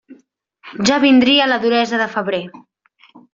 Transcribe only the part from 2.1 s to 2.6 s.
febrer.